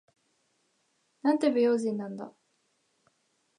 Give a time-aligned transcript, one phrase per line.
[1.21, 2.33] なんて不用心なんだ。